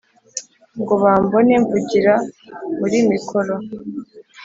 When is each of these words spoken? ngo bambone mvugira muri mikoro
ngo 0.81 0.93
bambone 1.03 1.53
mvugira 1.63 2.13
muri 2.79 2.97
mikoro 3.11 3.55